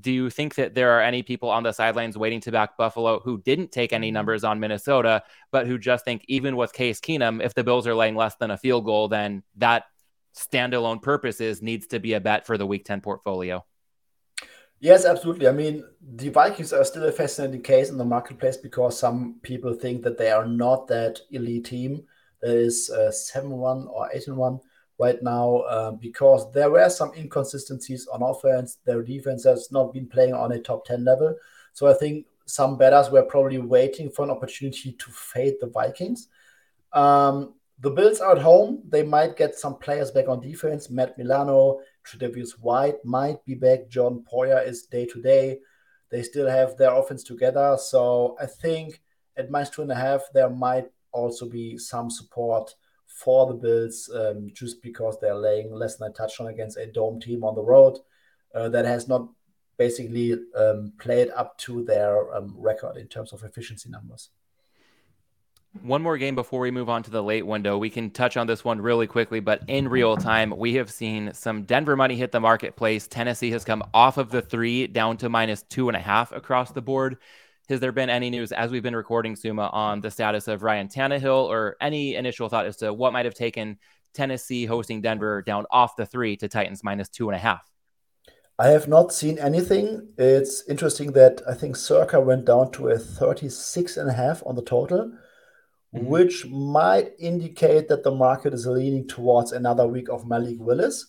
[0.00, 3.18] do you think that there are any people on the sidelines waiting to back Buffalo
[3.18, 7.42] who didn't take any numbers on Minnesota, but who just think even with Case Keenum,
[7.44, 9.86] if the Bills are laying less than a field goal, then that
[10.32, 13.64] standalone purposes needs to be a bet for the Week 10 portfolio?
[14.78, 15.48] Yes, absolutely.
[15.48, 19.74] I mean, the Vikings are still a fascinating case in the marketplace because some people
[19.74, 22.04] think that they are not that elite team.
[22.40, 24.60] There is uh, 7 1 or 8 1
[25.00, 28.78] right now uh, because there were some inconsistencies on offense.
[28.84, 31.34] Their defense has not been playing on a top 10 level.
[31.72, 36.28] So I think some betters were probably waiting for an opportunity to fade the Vikings.
[36.92, 38.82] Um, the Bills are at home.
[38.88, 40.90] They might get some players back on defense.
[40.90, 43.88] Matt Milano, Tre'Davious White might be back.
[43.88, 45.60] John Poyer is day to day.
[46.10, 47.78] They still have their offense together.
[47.80, 49.00] So I think
[49.36, 52.74] at minus two and a half, there might also be some support
[53.14, 57.20] for the Bills um, just because they're laying less than a touchdown against a dome
[57.20, 57.98] team on the road
[58.54, 59.28] uh, that has not
[59.76, 64.30] basically um, played up to their um, record in terms of efficiency numbers.
[65.82, 67.78] One more game before we move on to the late window.
[67.78, 71.32] We can touch on this one really quickly, but in real time, we have seen
[71.32, 73.06] some Denver money hit the marketplace.
[73.06, 76.72] Tennessee has come off of the three down to minus two and a half across
[76.72, 77.18] the board.
[77.70, 80.88] Has there been any news as we've been recording Sommer on the status of Ryan
[80.88, 83.78] Tannehill or any initial thought as to what might have taken
[84.12, 87.70] Tennessee hosting Denver down off the three to Titans minus two and a half?
[88.58, 90.08] I have not seen anything.
[90.18, 94.56] It's interesting that I think Circa went down to a 36 and a half on
[94.56, 95.12] the total,
[95.94, 96.06] mm-hmm.
[96.06, 101.06] which might indicate that the market is leaning towards another week of Malik Willis.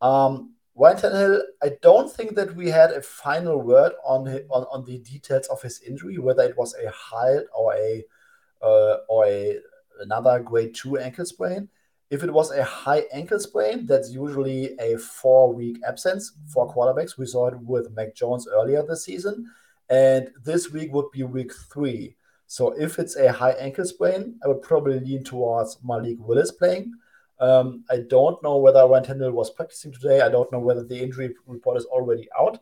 [0.00, 4.98] Um, Tannehill, I don't think that we had a final word on, on on the
[4.98, 8.04] details of his injury, whether it was a high or a
[8.62, 9.58] uh, or a
[10.00, 11.68] another grade two ankle sprain.
[12.10, 17.18] If it was a high ankle sprain, that's usually a four week absence for quarterbacks.
[17.18, 19.50] We saw it with Mac Jones earlier this season.
[19.90, 22.16] And this week would be week three.
[22.46, 26.92] So if it's a high ankle sprain, I would probably lean towards Malik Willis playing.
[27.40, 30.20] Um, I don't know whether Ryan Tannehill was practicing today.
[30.20, 32.58] I don't know whether the injury report is already out.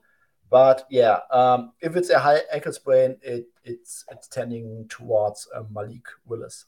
[0.50, 5.64] But yeah, um, if it's a high ankle sprain, it, it's it's tending towards uh,
[5.70, 6.66] Malik Willis.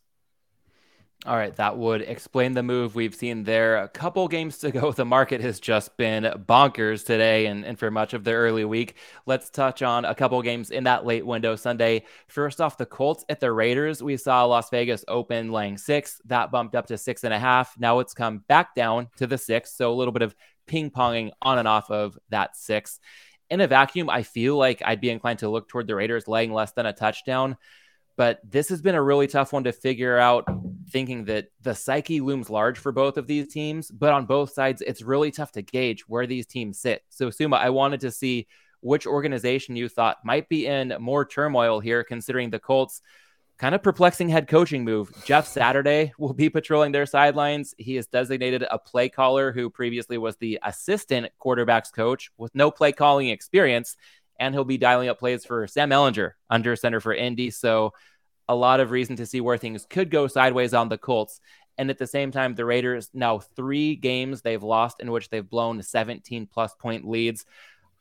[1.26, 3.78] All right, that would explain the move we've seen there.
[3.78, 4.92] A couple games to go.
[4.98, 8.94] The market has just been bonkers today and, and for much of the early week.
[9.26, 12.04] Let's touch on a couple games in that late window Sunday.
[12.28, 14.00] First off, the Colts at the Raiders.
[14.00, 16.22] We saw Las Vegas open laying six.
[16.26, 17.76] That bumped up to six and a half.
[17.78, 19.74] Now it's come back down to the six.
[19.74, 20.36] So a little bit of
[20.68, 23.00] ping ponging on and off of that six.
[23.50, 26.52] In a vacuum, I feel like I'd be inclined to look toward the Raiders laying
[26.52, 27.56] less than a touchdown.
[28.16, 30.44] But this has been a really tough one to figure out,
[30.90, 33.90] thinking that the psyche looms large for both of these teams.
[33.90, 37.02] But on both sides, it's really tough to gauge where these teams sit.
[37.08, 38.46] So, Sommer, I wanted to see
[38.80, 43.02] which organization you thought might be in more turmoil here, considering the Colts'
[43.58, 45.10] kind of perplexing head coaching move.
[45.24, 47.74] Jeff Saturday will be patrolling their sidelines.
[47.76, 52.70] He is designated a play caller who previously was the assistant quarterbacks coach with no
[52.70, 53.96] play calling experience
[54.38, 57.50] and he'll be dialing up plays for Sam Ehlinger under center for Indy.
[57.50, 57.92] So
[58.48, 61.40] a lot of reason to see where things could go sideways on the Colts.
[61.76, 65.48] And at the same time, the Raiders now three games they've lost in which they've
[65.48, 67.44] blown 17 plus point leads.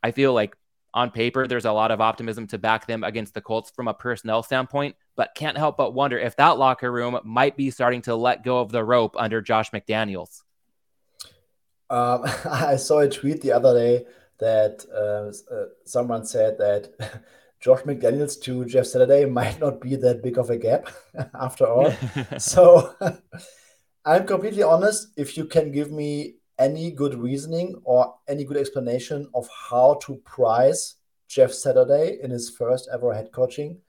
[0.02, 0.56] I feel like
[0.94, 3.94] on paper, there's a lot of optimism to back them against the Colts from a
[3.94, 8.16] personnel standpoint, but can't help but wonder if that locker room might be starting to
[8.16, 10.42] let go of the rope under Josh McDaniels.
[11.90, 14.06] Um, I saw a tweet the other day
[14.40, 16.94] that uh, uh, someone said that
[17.60, 20.90] Josh McDaniels to Jeff Saturday might not be that big of a gap
[21.34, 21.94] after all.
[22.38, 22.94] so
[24.06, 25.08] I'm completely honest.
[25.18, 30.16] If you can give me any good reasoning or any good explanation of how to
[30.18, 30.96] price
[31.28, 33.80] Jeff Saturday in his first ever head coaching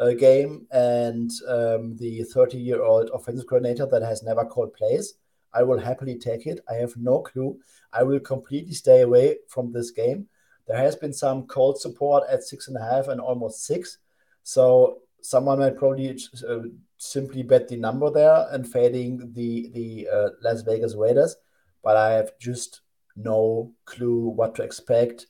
[0.00, 5.14] uh, game and um, the 30 year old offensive coordinator that has never called plays,
[5.52, 6.60] I will happily take it.
[6.68, 7.58] I have no clue.
[7.92, 10.28] I will completely stay away from this game.
[10.70, 13.98] There has been some cold support at six and a half and almost six.
[14.42, 16.16] So someone might probably
[16.48, 16.60] uh,
[16.96, 21.36] simply bet the number there and fading the the uh, Las Vegas Raiders.
[21.82, 22.82] But I have just
[23.16, 25.26] no clue what to expect.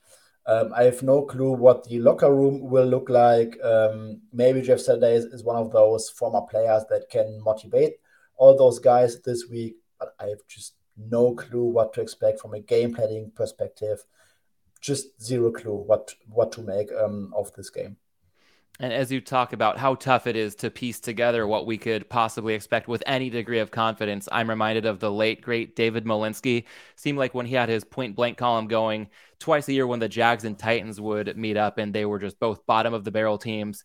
[0.46, 3.56] Um, I have no clue what the locker room will look like.
[3.62, 7.94] Um, maybe Jeff Saturday is, is one of those former players that can motivate
[8.36, 12.54] all those guys this week but I have just no clue what to expect from
[12.54, 14.02] a game planning perspective.
[14.80, 17.96] Just zero clue what what to make um, of this game.
[18.78, 22.08] And as you talk about how tough it is to piece together what we could
[22.08, 26.64] possibly expect with any degree of confidence, I'm reminded of the late, great David Malinsky.
[26.96, 30.08] Seemed like when he had his point blank column going twice a year when the
[30.08, 33.36] Jags and Titans would meet up and they were just both bottom of the barrel
[33.36, 33.84] teams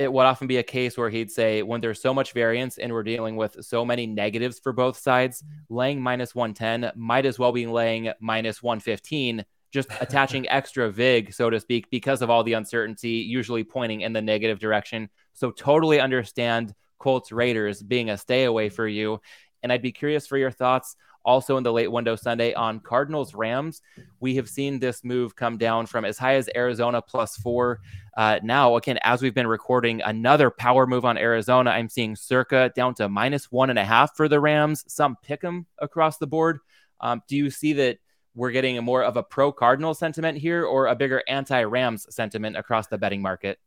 [0.00, 2.90] it would often be a case where he'd say, when there's so much variance and
[2.90, 7.52] we're dealing with so many negatives for both sides, laying minus 110 might as well
[7.52, 12.54] be laying minus 115, just attaching extra VIG, so to speak, because of all the
[12.54, 15.08] uncertainty, usually pointing in the negative direction.
[15.32, 19.20] So, totally understand Colts Raiders being a stay away for you.
[19.62, 23.34] And I'd be curious for your thoughts also in the late window Sunday on Cardinals
[23.34, 23.82] Rams.
[24.20, 27.80] We have seen this move come down from as high as Arizona plus four.
[28.16, 31.70] Uh, now, again, as we've been recording, another power move on Arizona.
[31.70, 34.84] I'm seeing circa down to minus one and a half for the Rams.
[34.88, 36.60] Some pick them across the board.
[37.00, 37.98] Um, do you see that?
[38.34, 42.06] We're getting a more of a pro Cardinal sentiment here or a bigger anti Rams
[42.14, 43.58] sentiment across the betting market?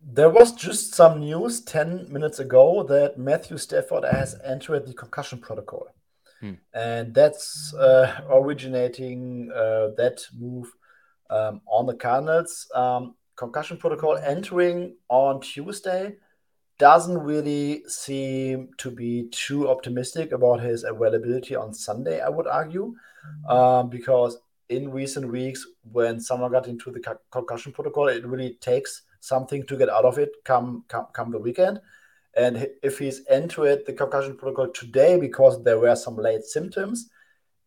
[0.00, 5.38] There was just some news 10 minutes ago that Matthew Stafford has entered the concussion
[5.38, 5.88] protocol.
[6.40, 6.54] Hmm.
[6.74, 10.72] And that's uh, originating uh, that move
[11.30, 12.68] um, on the Cardinals.
[12.74, 16.16] Um, concussion protocol entering on Tuesday
[16.82, 22.96] doesn't really seem to be too optimistic about his availability on Sunday, I would argue,
[23.48, 29.02] um, because in recent weeks, when someone got into the concussion protocol, it really takes
[29.20, 31.80] something to get out of it come come, come the weekend.
[32.34, 37.10] And if he's entered the concussion protocol today because there were some late symptoms,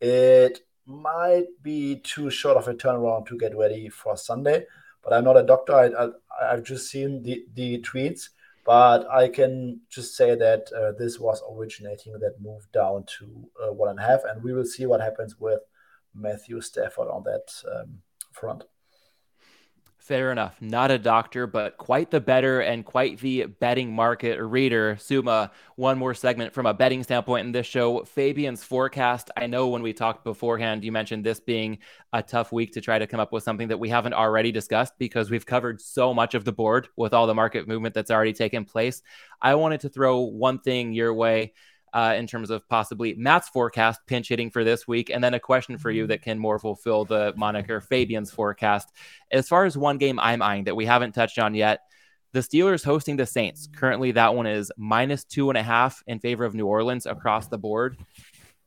[0.01, 4.65] it might be too short of a turnaround to get ready for Sunday.
[5.01, 5.73] But I'm not a doctor.
[5.73, 6.09] I,
[6.49, 8.29] have just seen the, the tweets,
[8.65, 13.71] but I can just say that uh, this was originating that move down to uh,
[13.71, 15.59] one and a half, and we will see what happens with
[16.15, 17.99] Matthew Stafford on that um,
[18.31, 18.63] front.
[20.05, 20.55] Fair enough.
[20.61, 24.97] Not a doctor, but quite the better and quite the betting market reader.
[24.99, 28.03] Sommer, one more segment from a betting standpoint in this show.
[28.03, 29.31] Fabian's forecast.
[29.35, 31.79] I know when we talked beforehand, you mentioned this being
[32.13, 34.93] a tough week to try to come up with something that we haven't already discussed
[34.99, 38.33] because we've covered so much of the board with all the market movement that's already
[38.33, 39.01] taken place.
[39.41, 41.53] I wanted to throw one thing your way
[41.95, 45.39] uh, in terms of possibly Matt's forecast pinch hitting for this week, and then a
[45.39, 46.09] question for you mm-hmm.
[46.09, 48.91] that can more fulfill the moniker Fabian's forecast.
[49.31, 51.79] As far as one game I'm eyeing that we haven't touched on yet,
[52.33, 53.69] the Steelers hosting the Saints.
[53.73, 57.47] Currently, that one is minus two and a half in favor of New Orleans across
[57.47, 57.97] the board.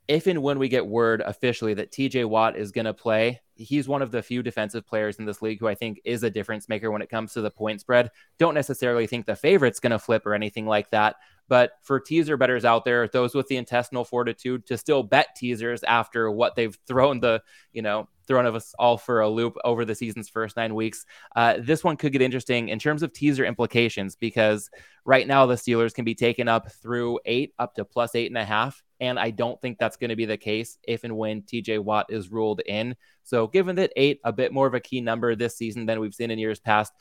[0.08, 3.86] If and when we get word officially that TJ Watt is going to play, he's
[3.86, 6.68] one of the few defensive players in this league who I think is a difference
[6.68, 8.10] maker when it comes to the point spread.
[8.38, 11.16] Don't necessarily think the favorite's going to flip or anything like that,
[11.48, 15.82] but for teaser betters out there, those with the intestinal fortitude to still bet teasers
[15.82, 17.42] after what they've thrown the,
[17.72, 21.06] you know, thrown of us all for a loop over the season's first nine weeks.
[21.34, 24.70] Uh, this one could get interesting in terms of teaser implications because
[25.06, 28.36] right now the Steelers can be taken up through eight up to plus eight and
[28.38, 28.82] a half.
[29.00, 32.06] And I don't think that's going to be the case if and when TJ Watt
[32.08, 32.96] is ruled in.
[33.22, 36.14] So, given that eight, a bit more of a key number this season than we've
[36.14, 36.92] seen in years past,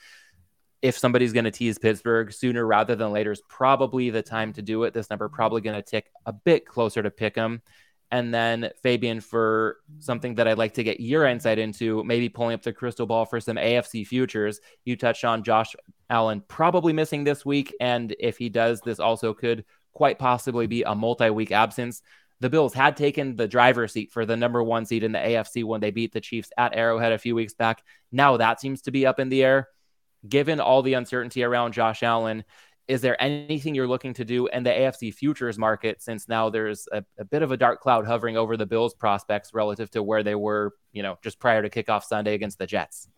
[0.82, 4.62] if somebody's going to tease Pittsburgh sooner rather than later is probably the time to
[4.62, 4.94] do it.
[4.94, 7.62] This number probably going to tick a bit closer to pick them.
[8.10, 12.54] And then Fabian, for something that I'd like to get your insight into, maybe pulling
[12.54, 14.62] up the crystal ball for some AFC futures.
[14.86, 15.76] You touched on Josh
[16.10, 17.76] Allen probably missing this week.
[17.82, 19.66] And if he does, this also could
[19.98, 22.04] quite possibly be a multi week absence.
[22.40, 25.64] The Bills had taken the driver's seat for the number one seed in the AFC
[25.64, 27.84] when they beat the Chiefs at Arrowhead a few weeks back.
[28.12, 29.70] Now that seems to be up in the air
[30.28, 32.44] given all the uncertainty around Josh Allen,
[32.88, 36.88] is there anything you're looking to do in the AFC futures market since now there's
[36.92, 40.24] a, a, bit of a dark cloud hovering over the Bills prospects relative to where
[40.24, 43.10] they were, you know, just prior to kickoff Sunday against the Jets?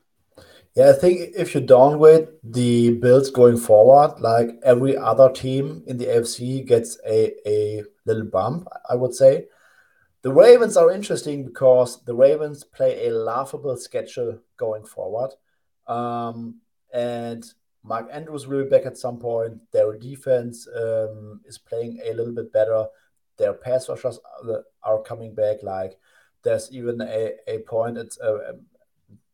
[0.76, 5.98] Yeah, I think if you downgrade the Bills going forward, like every other team in
[5.98, 9.48] the AFC gets a, a little bump, I would say.
[10.22, 15.32] The Ravens are interesting because the Ravens play a laughable schedule going forward.
[15.88, 16.62] Um,
[16.94, 17.44] and
[17.84, 19.60] Mark Andrews will be back at some point.
[19.72, 22.86] Their defense um, is playing a little bit better.
[23.38, 24.20] Their pass rushers
[24.84, 25.64] are, coming back.
[25.64, 25.98] Like
[26.44, 27.98] there's even a, a point.
[27.98, 28.62] It's uh, um,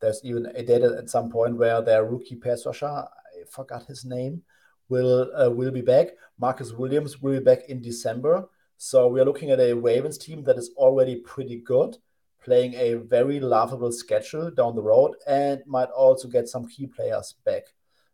[0.01, 3.07] there's even a data at some point where their rookie pass rusher, I
[3.49, 4.43] forgot his name,
[4.89, 6.09] will uh, will be back.
[6.37, 8.47] Marcus Williams will be back in December.
[8.77, 11.97] So we are looking at a Ravens team that is already pretty good
[12.45, 17.33] playing a very laughable schedule down the road and might also get some key players
[17.43, 17.63] back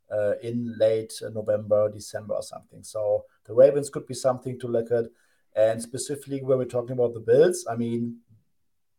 [0.10, 2.82] uh, in late November, December, or something.
[2.82, 5.06] So the Ravens could be something to look at.
[5.54, 8.20] And specifically, when we're talking about the Bills, I mean,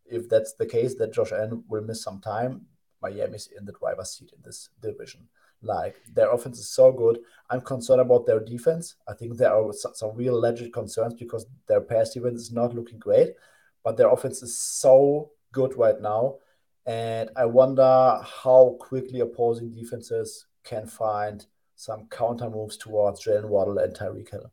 [0.05, 2.67] if that's the case, that Josh Allen will miss some time,
[3.03, 5.29] Miami's in the driver's seat in this division.
[5.63, 7.21] Like their offense is so good.
[7.51, 8.97] I'm concerned about their defense.
[9.09, 12.99] I think there are some real legit concerns because their pass defense is not looking
[12.99, 13.35] great
[13.85, 16.37] but their offense is so good right now.
[16.87, 21.45] And I wonder how quickly opposing defenses can find
[21.77, 24.53] some counter moves towards Jaylen Waddle and Tyreek Hill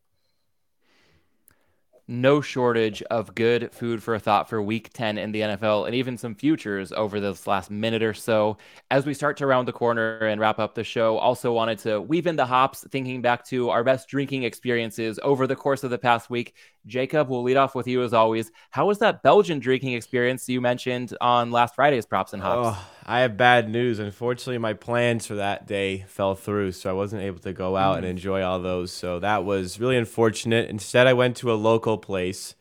[2.09, 5.93] no shortage of good food for a thought for week 10 in the NFL and
[5.93, 8.57] even some futures over this last minute or so.
[8.89, 12.01] As we start to round the corner and wrap up the show, also wanted to
[12.01, 15.91] weave in the hops, thinking back to our best drinking experiences over the course of
[15.91, 16.55] the past week.
[16.87, 18.51] Jacob, we'll lead off with you as always.
[18.71, 22.75] How was that Belgian drinking experience you mentioned on last Friday's Props and Hops?
[22.75, 23.97] Oh, I have bad news.
[23.97, 27.95] Unfortunately, my plans for that day fell through, so I wasn't able to go out
[27.95, 27.97] mm.
[27.97, 28.91] and enjoy all those.
[28.91, 30.69] So that was really unfortunate.
[30.69, 32.53] Instead, I went to a local place.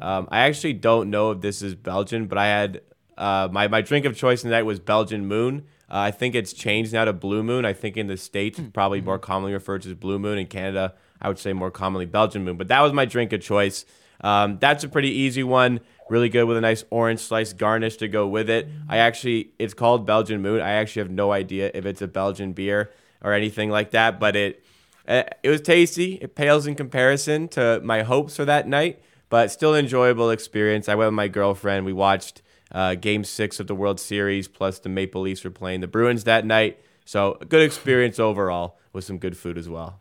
[0.00, 2.82] Um, I actually don't know if this is Belgian, but I had
[3.18, 5.64] uh, my my drink of choice tonight was Belgian Moon.
[5.90, 7.64] Uh, I think it's changed now to Blue Moon.
[7.64, 10.38] I think in the states it's probably more commonly referred to as Blue Moon.
[10.38, 12.56] In Canada, I would say more commonly Belgian Moon.
[12.56, 13.84] But that was my drink of choice.
[14.20, 15.80] Um, that's a pretty easy one.
[16.08, 18.68] Really good with a nice orange slice garnish to go with it.
[18.88, 20.60] I actually, it's called Belgian Moon.
[20.60, 22.92] I actually have no idea if it's a Belgian beer
[23.22, 24.64] or anything like that, but it
[25.08, 26.14] uh, it was tasty.
[26.14, 30.88] It pales in comparison to my hopes for that night, but still enjoyable experience.
[30.88, 31.86] I went with my girlfriend.
[31.86, 32.42] We watched
[32.72, 36.24] uh, Game Six of the World Series, plus the Maple Leafs were playing the Bruins
[36.24, 36.80] that night.
[37.04, 40.00] So a good experience overall with some good food as well.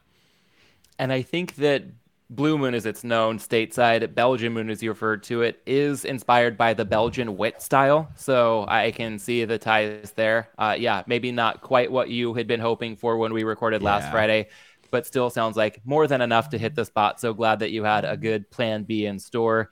[0.97, 1.83] And I think that
[2.29, 6.57] Blue Moon, as it's known stateside, Belgian Moon, as you referred to it, is inspired
[6.57, 8.09] by the Belgian wit style.
[8.15, 10.49] So I can see the ties there.
[10.57, 13.89] Uh, yeah, maybe not quite what you had been hoping for when we recorded yeah.
[13.89, 14.47] last Friday,
[14.89, 17.19] but still sounds like more than enough to hit the spot.
[17.19, 19.69] So glad that you had a good plan B in store.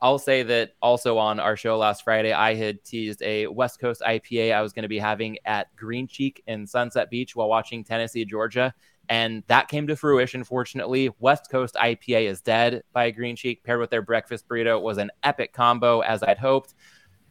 [0.00, 4.00] I'll say that also on our show last Friday, I had teased a West Coast
[4.00, 7.84] IPA I was going to be having at Green Cheek in Sunset Beach while watching
[7.84, 8.74] Tennessee, Georgia.
[9.10, 11.10] And that came to fruition, fortunately.
[11.18, 15.10] West Coast IPA is dead by Green Cheek, paired with their breakfast burrito, was an
[15.24, 16.74] epic combo, as I'd hoped.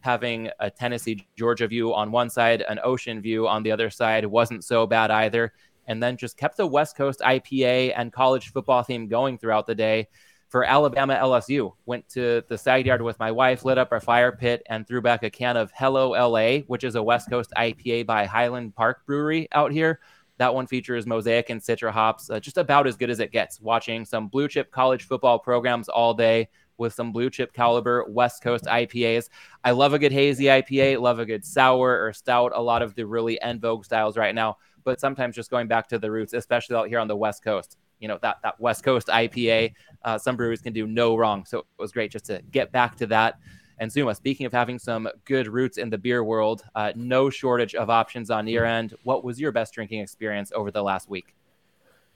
[0.01, 4.25] Having a Tennessee, Georgia view on one side, an ocean view on the other side
[4.25, 5.53] wasn't so bad either.
[5.87, 9.73] And then just kept the West Coast IPA and college football theme going throughout the
[9.73, 10.09] day
[10.49, 11.71] for Alabama LSU.
[11.85, 15.01] Went to the side yard with my wife, lit up our fire pit, and threw
[15.01, 19.05] back a can of Hello LA, which is a West Coast IPA by Highland Park
[19.05, 20.01] Brewery out here.
[20.39, 23.61] That one features Mosaic and Citra hops, uh, just about as good as it gets.
[23.61, 28.41] Watching some blue chip college football programs all day with some blue chip caliber West
[28.41, 29.29] Coast IPAs.
[29.63, 32.95] I love a good hazy IPA, love a good sour or stout, a lot of
[32.95, 34.57] the really en vogue styles right now.
[34.83, 37.77] But sometimes just going back to the roots, especially out here on the West Coast
[37.99, 39.73] you know that that West Coast IPA.
[40.03, 42.95] Uh, some breweries can do no wrong, so it was great just to get back
[42.97, 43.35] to that.
[43.79, 47.75] And Sommer, speaking of having some good roots in the beer world, uh, no shortage
[47.75, 48.93] of options on your end.
[49.03, 51.33] What was your best drinking experience over the last week?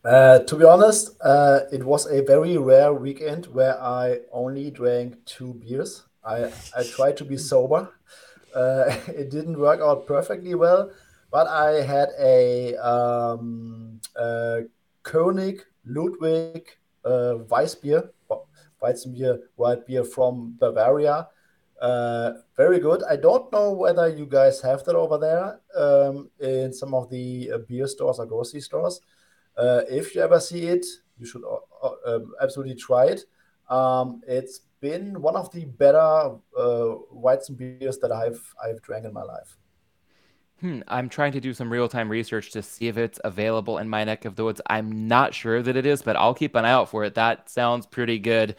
[0.04, 5.24] Uh, to be honest, uh, it was a very rare weekend where I only drank
[5.24, 6.04] two beers.
[6.26, 7.90] I, I tried to be sober.
[8.54, 10.92] Uh, it didn't work out perfectly well,
[11.32, 14.62] but I had a um, uh,
[15.04, 16.68] König Ludwig
[17.06, 18.10] uh, Weissbier,
[18.82, 21.30] Weizenbier, white beer from Bavaria.
[21.84, 23.04] Uh, very good.
[23.04, 27.52] I don't know whether you guys have that over there um, in some of the
[27.54, 29.02] uh, beer stores or grocery stores.
[29.58, 30.86] Uh, if you ever see it,
[31.20, 33.26] you should uh, uh, um, absolutely try it.
[33.70, 35.98] Um, it's been one of the better
[36.58, 39.58] uh, Weizen beers that I've I've drank in my life.
[40.62, 43.90] Hmm, I'm trying to do some real time research to see if it's available in
[43.90, 44.62] my neck of the woods.
[44.68, 47.16] I'm not sure that it is, but I'll keep an eye out for it.
[47.16, 48.56] That sounds pretty good.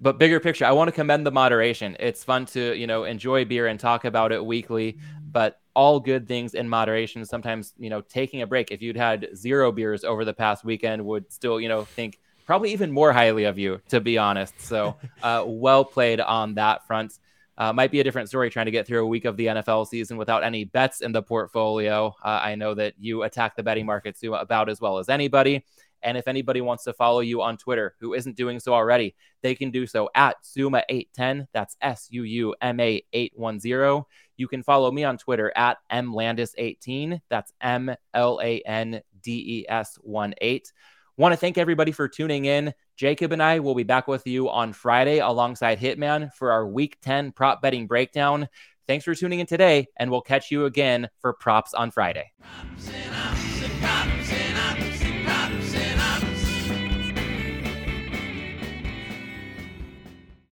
[0.00, 1.96] But bigger picture, I want to commend the moderation.
[1.98, 4.98] It's fun to, you know, enjoy beer and talk about it weekly,
[5.30, 7.24] but all good things in moderation.
[7.24, 11.04] Sometimes, you know, taking a break, if you'd had zero beers over the past weekend,
[11.04, 14.60] would still, you know, think probably even more highly of you, to be honest.
[14.60, 17.18] So, uh, well played on that front.
[17.58, 19.88] Uh, might be a different story trying to get through a week of the NFL
[19.88, 22.14] season without any bets in the portfolio.
[22.24, 25.64] Uh, I know that you attack the betting markets about as well as anybody.
[26.02, 29.54] And if anybody wants to follow you on Twitter who isn't doing so already, they
[29.54, 31.46] can do so at Suuma810.
[31.52, 34.04] That's S U U M A 810.
[34.36, 37.20] You can follow me on Twitter at MLandes18.
[37.28, 40.72] That's M L A N D E S 1 8.
[41.16, 42.72] Want to thank everybody for tuning in.
[42.96, 46.98] Jacob and I will be back with you on Friday alongside Hitman for our week
[47.02, 48.48] 10 prop betting breakdown.
[48.86, 52.32] Thanks for tuning in today, and we'll catch you again for props on Friday.
[52.40, 54.17] Props